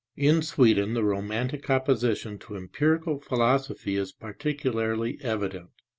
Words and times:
In 0.17 0.41
Sweden 0.41 0.95
the 0.95 1.03
romantic 1.03 1.69
opposition 1.69 2.39
to 2.39 2.55
empirical 2.55 3.19
philosophy 3.19 3.95
is 3.97 4.11
particularly 4.11 5.19
evident. 5.21 5.69